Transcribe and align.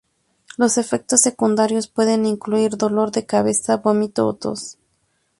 Los 0.57 0.79
efectos 0.79 1.21
secundarios 1.21 1.87
pueden 1.87 2.25
incluir 2.25 2.75
dolor 2.75 3.11
de 3.11 3.27
cabeza, 3.27 3.77
vómitos 3.77 4.25
o 4.33 4.35
tos. 4.35 4.79